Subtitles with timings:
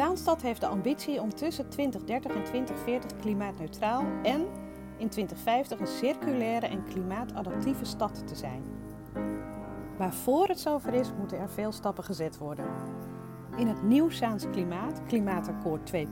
[0.00, 4.46] Zaanstad heeft de ambitie om tussen 2030 en 2040 klimaatneutraal en
[4.96, 8.62] in 2050 een circulaire en klimaatadaptieve stad te zijn.
[9.98, 12.64] Maar voor het zover is, moeten er veel stappen gezet worden.
[13.56, 16.06] In het Nieuw Zaans Klimaat, Klimaatakkoord 2.0,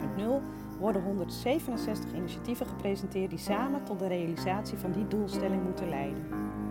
[0.79, 6.27] worden 167 initiatieven gepresenteerd die samen tot de realisatie van die doelstelling moeten leiden.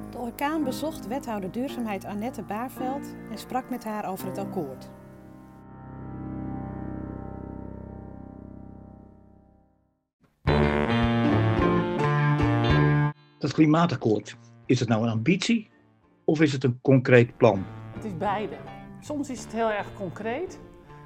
[0.09, 4.89] De orkaan bezocht wethouder duurzaamheid Annette Baarveld en sprak met haar over het akkoord.
[13.47, 15.69] Dat klimaatakkoord, is het nou een ambitie
[16.25, 17.65] of is het een concreet plan?
[17.93, 18.55] Het is beide.
[18.99, 20.59] Soms is het heel erg concreet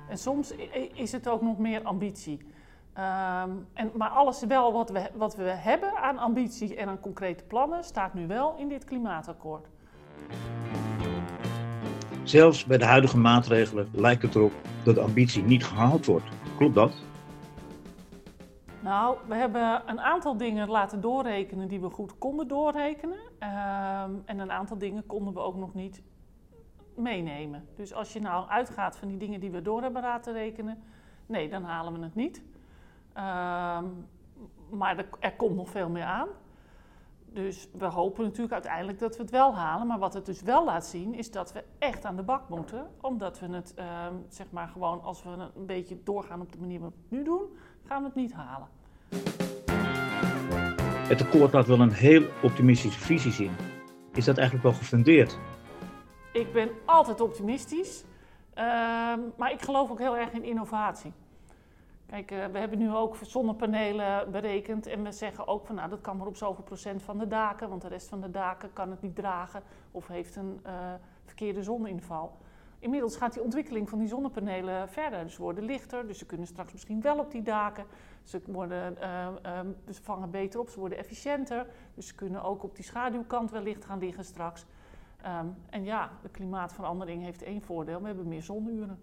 [0.10, 0.54] en soms
[0.94, 2.38] is het ook nog meer ambitie.
[2.38, 7.44] Um, en, maar alles wel wat we, wat we hebben aan ambitie en aan concrete
[7.44, 9.68] plannen staat nu wel in dit klimaatakkoord.
[12.24, 14.54] Zelfs bij de huidige maatregelen lijkt het erop
[14.84, 16.26] dat de ambitie niet gehaald wordt.
[16.58, 16.94] Klopt dat?
[18.82, 23.20] Nou, we hebben een aantal dingen laten doorrekenen die we goed konden doorrekenen.
[23.40, 26.02] Ehm, en een aantal dingen konden we ook nog niet
[26.96, 27.68] meenemen.
[27.76, 30.84] Dus als je nou uitgaat van die dingen die we door hebben laten rekenen,
[31.26, 32.44] nee, dan halen we het niet.
[33.14, 33.86] Ehm,
[34.70, 36.28] maar er, komt nog veel meer aan.
[37.26, 39.88] Dus we hopen natuurlijk uiteindelijk dat we het wel halen.
[39.88, 42.88] Maar wat het dus wel laat zien, is dat we echt aan de bak moeten.
[43.02, 46.80] Omdat we het, ehm, zeg maar gewoon, als we een beetje doorgaan op de manier
[46.80, 47.58] waarop we het nu doen,
[47.92, 48.68] gaan we het niet halen.
[51.08, 53.52] Het akkoord laat wel een heel optimistische visie zien.
[54.14, 55.40] Is dat eigenlijk wel gefundeerd?
[56.34, 58.04] Ik ben altijd optimistisch.
[58.54, 61.14] Ehm, maar ik geloof ook heel erg in innovatie.
[62.06, 66.02] Kijk, uh, we hebben nu ook zonnepanelen berekend en we zeggen ook van nou dat
[66.02, 68.90] kan maar op zoveel procent van de daken, want de rest van de daken kan
[68.90, 70.72] het niet dragen of heeft een uh,
[71.26, 72.38] verkeerde zoninval.
[72.82, 75.24] Inmiddels gaat die ontwikkeling van die zonnepanelen verder.
[75.24, 77.86] Dus ze worden lichter, dus ze kunnen straks misschien wel op die daken.
[78.24, 79.28] Ze, worden, uh,
[79.60, 81.66] um, ze vangen beter op, ze worden efficiënter.
[81.96, 84.66] Dus ze kunnen ook op die schaduwkant wellicht gaan liggen straks.
[85.26, 89.00] Um, en ja, de klimaatverandering heeft één voordeel, we hebben meer zonuren.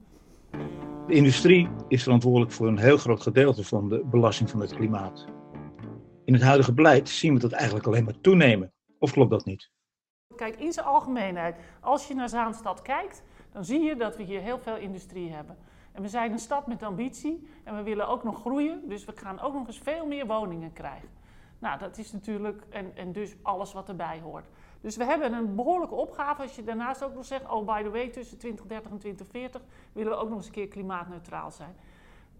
[1.06, 5.26] De industrie is verantwoordelijk voor een heel groot gedeelte van de belasting van het klimaat.
[6.24, 8.72] In het huidige beleid zien we dat eigenlijk alleen maar toenemen.
[8.98, 9.70] Of klopt dat niet?
[10.36, 13.22] Kijk, in zijn algemeenheid, als je naar Zaanstad kijkt,
[13.58, 15.56] dan zie je dat we hier heel veel industrie hebben.
[15.92, 19.12] En we zijn een stad met ambitie en we willen ook nog groeien, dus we
[19.14, 21.08] gaan ook nog eens veel meer woningen krijgen.
[21.58, 24.46] Nou, dat is natuurlijk, en, en dus alles wat erbij hoort.
[24.80, 26.42] Dus we hebben een behoorlijke opgave.
[26.42, 30.12] Als je daarnaast ook nog zegt, oh by the way, tussen 2030 en 2040 willen
[30.12, 31.76] we ook nog eens een keer klimaatneutraal zijn.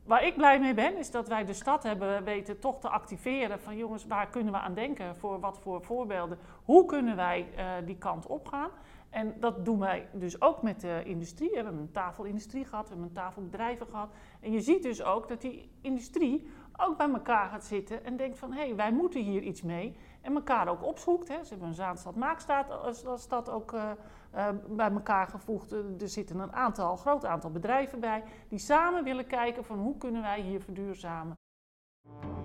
[0.09, 3.61] Waar ik blij mee ben, is dat wij de stad hebben weten toch te activeren
[3.61, 5.17] van jongens, waar kunnen we aan denken?
[5.17, 6.39] Voor wat voor voorbeelden?
[6.65, 8.71] Hoe kunnen wij uh, die kant op gaan?
[9.11, 11.49] En dat doen wij dus ook met de industrie.
[11.49, 14.11] We hebben een tafelindustrie gehad, we hebben een tafelbedrijven gehad.
[14.41, 18.39] En je ziet dus ook dat die industrie ook bij elkaar gaat zitten en denkt
[18.39, 19.97] van hé, hey, wij moeten hier iets mee.
[20.29, 21.29] En elkaar ook opzoekt.
[21.29, 21.35] Hè.
[21.43, 22.67] Ze hebben een Zaanstad Maakstad
[23.07, 23.91] als dat ook uh,
[24.35, 25.73] uh, bij elkaar gevoegd.
[25.73, 30.23] Er zitten een aantal, groot aantal bedrijven bij die samen willen kijken van hoe kunnen
[30.23, 31.37] wij hier verduurzamen.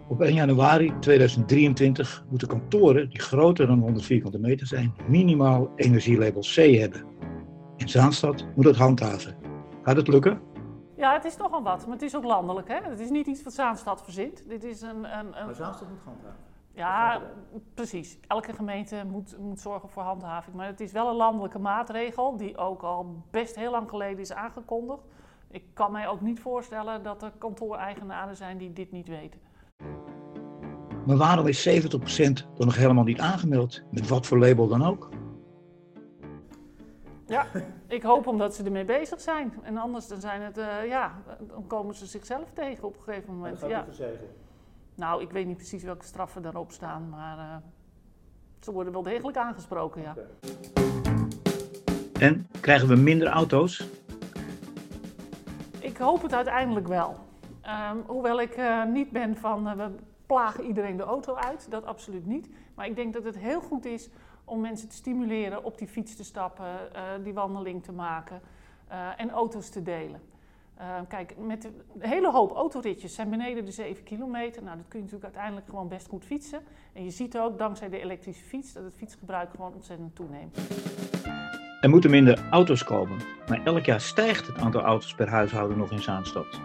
[0.08, 6.42] Op 1 januari 2023 moeten kantoren die groter dan 100 vierkante meter zijn minimaal energielabel
[6.42, 7.06] C hebben.
[7.78, 9.36] In Zaanstad moet het handhaven.
[9.82, 10.42] Gaat het lukken?
[10.96, 12.68] Ja, het is nogal wat, maar het is ook landelijk.
[12.68, 12.80] Hè?
[12.90, 14.50] Het is niet iets wat Zaanstad verzint.
[14.50, 15.46] Dit is een, een, een...
[15.46, 16.53] Maar Zaanstad moet handhaven.
[16.75, 17.22] Ja,
[17.73, 18.17] precies.
[18.28, 20.56] Elke gemeente moet, moet zorgen voor handhaving.
[20.56, 24.34] Maar het is wel een landelijke maatregel die ook al best heel lang geleden is
[24.34, 25.03] aangekondigd.
[25.51, 29.39] Ik kan mij ook niet voorstellen dat er kantooreigenaren zijn die dit niet weten.
[31.06, 31.72] Maar waarom is 70%
[32.56, 33.81] dan nog helemaal niet aangemeld?
[33.91, 35.09] Met wat voor label dan ook?
[37.28, 37.45] Ja,
[37.88, 39.53] ik hoop omdat ze ermee bezig zijn.
[39.63, 43.34] En anders dan, zijn het, uh, ja, dan komen ze zichzelf tegen op een gegeven
[43.34, 43.59] moment.
[43.59, 44.05] Dat gaat ja.
[44.96, 47.56] Nou, ik weet niet precies welke straffen daarop staan, maar uh,
[48.59, 50.16] ze worden wel degelijk aangesproken, ja.
[52.20, 53.88] En krijgen we minder auto's?
[55.79, 57.16] Ik hoop het uiteindelijk wel.
[57.91, 59.91] Um, hoewel ik uh, niet ben van uh, we
[60.26, 62.50] plagen iedereen de auto uit, dat absoluut niet.
[62.76, 64.09] Maar ik denk dat het heel goed is
[64.46, 66.76] om mensen te stimuleren op die fiets te stappen,
[67.23, 68.41] die wandeling te maken
[69.17, 70.22] en auto's te delen.
[70.79, 74.64] Uh, kijk, met een hele hoop autoritjes zijn beneden de 7 kilometer.
[74.64, 76.61] Nou, dat kun je natuurlijk uiteindelijk gewoon best goed fietsen.
[76.93, 80.58] En je ziet ook dankzij de elektrische fiets dat het fietsgebruik gewoon ontzettend toeneemt.
[81.81, 83.17] Er moeten minder auto's komen,
[83.47, 86.59] maar elk jaar stijgt het aantal auto's per huishouden nog in Zaanstad.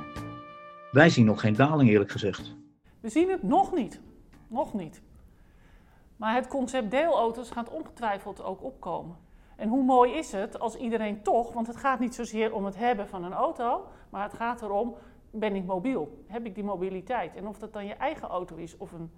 [0.92, 2.54] Wij zien nog geen daling, eerlijk gezegd.
[3.00, 4.00] We zien het nog niet.
[4.48, 5.02] Nog niet.
[6.16, 9.16] Maar het concept deelauto's gaat ongetwijfeld ook opkomen.
[9.58, 12.76] En hoe mooi is het als iedereen toch, want het gaat niet zozeer om het
[12.76, 14.94] hebben van een auto, maar het gaat erom
[15.30, 16.24] ben ik mobiel?
[16.26, 17.34] Heb ik die mobiliteit?
[17.34, 19.10] En of dat dan je eigen auto is of een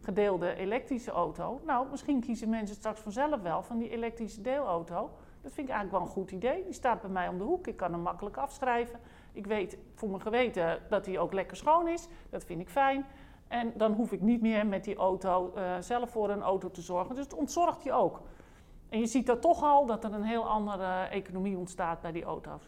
[0.00, 1.60] gedeelde elektrische auto.
[1.66, 5.10] Nou, misschien kiezen mensen straks vanzelf wel van die elektrische deelauto.
[5.42, 6.64] Dat vind ik eigenlijk wel een goed idee.
[6.64, 7.66] Die staat bij mij om de hoek.
[7.66, 9.00] Ik kan hem makkelijk afschrijven.
[9.32, 12.08] Ik weet voor mijn geweten dat hij ook lekker schoon is.
[12.30, 13.06] Dat vind ik fijn.
[13.48, 16.80] En dan hoef ik niet meer met die auto uh, zelf voor een auto te
[16.80, 17.14] zorgen.
[17.14, 18.20] Dus het ontzorgt je ook.
[18.90, 22.24] En je ziet dat toch al dat er een heel andere economie ontstaat bij die
[22.24, 22.62] auto's.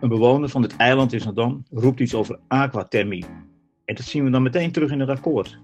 [0.00, 3.24] Een bewoner van dit eiland in Zandam roept iets over aquathermie.
[3.84, 5.58] En dat zien we dan meteen terug in het akkoord.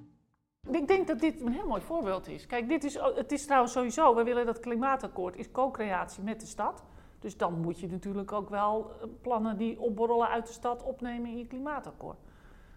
[0.71, 2.47] Ik denk dat dit een heel mooi voorbeeld is.
[2.47, 6.47] Kijk, dit is, het is trouwens sowieso, we willen dat klimaatakkoord is co-creatie met de
[6.47, 6.85] stad.
[7.19, 11.31] Dus dan moet je natuurlijk ook wel eh, plannen die opborrelen uit de stad opnemen
[11.31, 12.19] in je klimaatakkoord.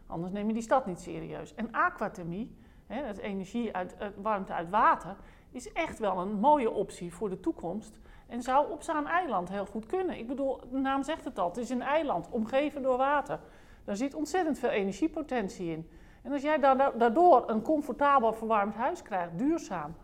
[0.07, 1.55] Anders neem je die stad niet serieus.
[1.55, 2.55] En aquathermie,
[2.87, 5.15] hè, energie uit, warmte uit water,
[5.51, 7.99] is echt wel een mooie optie voor de toekomst.
[8.27, 10.17] En zou op Zaan eiland heel goed kunnen.
[10.17, 13.39] Ik bedoel, de naam zegt het al, het is een eiland, omgeven door water.
[13.83, 15.89] Daar zit ontzettend veel energiepotentie in.
[16.21, 16.59] En als jij
[16.97, 19.95] daardoor een comfortabel verwarmd huis krijgt, duurzaam,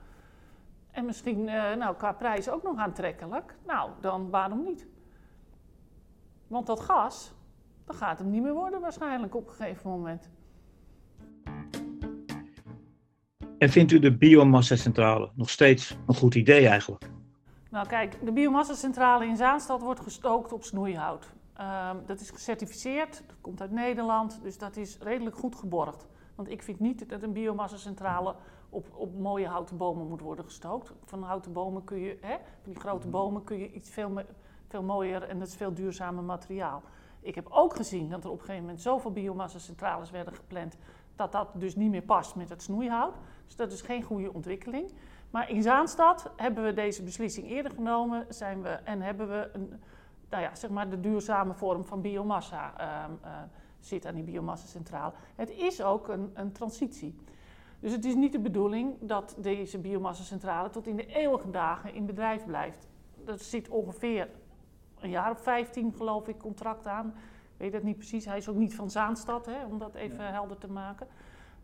[0.92, 4.88] en misschien uh, nou, qua prijs ook nog aantrekkelijk, nou, dan waarom niet?
[6.48, 7.34] Want dat gas,
[7.86, 10.30] dat gaat hem niet meer worden waarschijnlijk op een gegeven moment.
[13.60, 17.10] En vindt u de biomassacentrale nog steeds een goed idee eigenlijk?
[17.70, 21.34] Nou kijk, de biomassacentrale in Zaanstad wordt gestookt op snoeihout.
[21.54, 26.08] Ehm, dat is gecertificeerd, dat komt uit Nederland, dus dat is redelijk goed geborgd.
[26.36, 28.36] Want ik vind niet dat een biomassacentrale
[28.70, 30.94] op, op mooie houten bomen moet worden gestookt.
[31.06, 34.22] Van houten bomen kun je, hè, van die grote bomen kun je iets veel,
[34.68, 36.84] veel mooier en dat is veel duurzamer materiaal.
[37.22, 40.78] Ik heb ook gezien dat er op een gegeven moment zoveel biomassacentrales werden gepland
[41.20, 43.16] dat dat dus niet meer past met het snoeihout.
[43.46, 44.92] Dus dat is geen goede ontwikkeling.
[45.30, 49.74] Maar in Zaanstad hebben we deze beslissing eerder genomen zijn we, en hebben we een,
[50.30, 53.32] nou ja, zeg maar de duurzame vorm van biomassa uh,
[53.80, 55.14] zit aan die biomassacentrale.
[55.36, 57.16] Het is ook een, een transitie.
[57.80, 62.06] Dus het is niet de bedoeling dat deze biomassacentrale tot in de eeuwige dagen in
[62.06, 62.88] bedrijf blijft.
[63.26, 64.30] Er zit ongeveer
[65.00, 67.14] een jaar of 15, geloof ik, contract aan.
[67.60, 68.26] Weet het niet precies.
[68.26, 71.08] Hij is ook niet van Zaanstad, hè, om dat even helder te maken.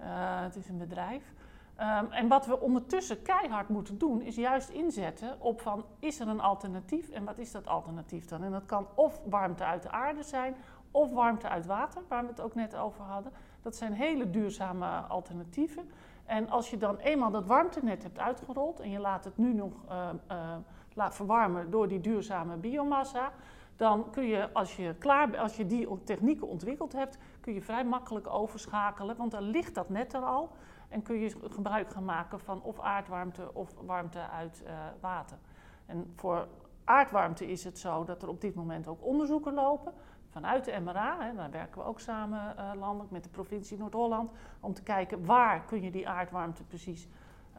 [0.02, 0.08] Uh,
[0.42, 1.34] het is een bedrijf.
[1.80, 6.28] Um, en wat we ondertussen keihard moeten doen, is juist inzetten op van, is er
[6.28, 8.44] een alternatief en wat is dat alternatief dan?
[8.44, 10.56] En dat kan of warmte uit de aarde zijn,
[10.92, 13.32] of warmte uit water, waar we het ook net over hadden.
[13.62, 15.90] Dat zijn hele duurzame alternatieven.
[16.26, 19.72] En als je dan eenmaal dat warmtenet hebt uitgerold en je laat het nu nog
[19.90, 20.56] uh, uh,
[20.94, 23.32] laat verwarmen door die duurzame biomassa,
[23.76, 27.86] dan kun je als je, klaar, als je die technieken ontwikkeld hebt, kun je vrij
[27.86, 30.52] makkelijk overschakelen, want dan ligt dat net er al.
[30.90, 35.38] En kun je gebruik gaan maken van of aardwarmte of warmte uit uh, water.
[35.86, 36.48] En voor
[36.84, 39.94] aardwarmte is het zo dat er op dit moment ook onderzoeken lopen
[40.30, 41.18] vanuit de MRA.
[41.20, 44.32] Hè, daar werken we ook samen uh, landelijk met de provincie Noord-Holland.
[44.60, 47.08] Om te kijken waar kun je die aardwarmte precies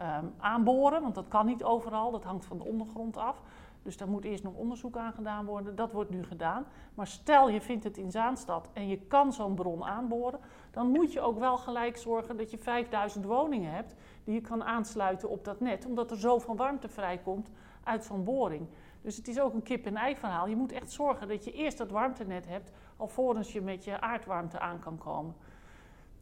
[0.01, 1.03] um, aanboren.
[1.03, 3.43] Want dat kan niet overal, dat hangt van de ondergrond af.
[3.87, 5.77] Dus daar moet eerst nog onderzoek aan gedaan worden.
[5.77, 6.67] Dat wordt nu gedaan.
[6.95, 10.41] Maar stel je vindt het in Zaanstad en je kan zo'n bron aanboren,
[10.71, 13.95] dan moet je ook wel gelijk zorgen dat je 5000 woningen hebt
[14.25, 17.51] die je kan aansluiten op dat net, omdat er zoveel warmte vrijkomt
[17.85, 18.69] uit zo'n boring.
[19.03, 20.47] Dus het is ook een kip-en-ei verhaal.
[20.47, 24.59] Je moet echt zorgen dat je eerst dat warmtenet hebt, alvorens je met je aardwarmte
[24.59, 25.35] aan kan komen.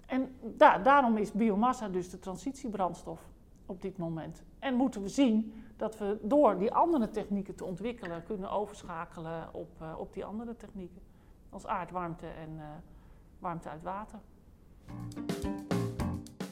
[0.07, 3.29] En da daarom is biomassa dus de transitiebrandstof
[3.67, 4.43] op dit moment.
[4.59, 9.69] En moeten we zien dat we door die andere technieken te ontwikkelen kunnen overschakelen op,
[9.83, 11.01] uh, op die andere technieken.
[11.51, 12.65] Als aardwarmte en uh,
[13.39, 14.19] warmte uit water.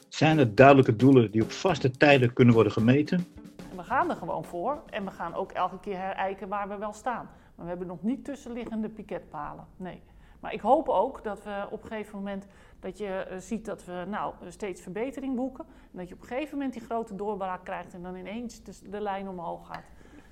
[0.08, 3.26] Zijn er duidelijke doelen die op vaste tijden kunnen worden gemeten?
[3.70, 6.76] En we gaan er gewoon voor en we gaan ook elke keer herijken waar we
[6.76, 7.30] wel staan.
[7.54, 9.66] Maar we hebben nog niet tussenliggende piketpalen.
[9.76, 10.02] Nee.
[10.42, 12.46] Maar ik hoop ook dat we op een gegeven moment
[12.80, 15.64] dat je eh, ziet dat we nou, steeds verbetering boeken.
[15.64, 18.90] En dat je op een gegeven moment die grote doorbraak krijgt en dan ineens de,
[18.90, 19.84] de lijn omhoog gaat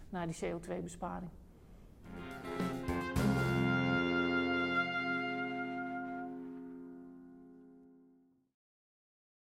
[0.08, 1.30] naar die CO2-besparing.